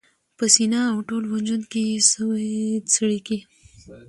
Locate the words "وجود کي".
1.35-1.81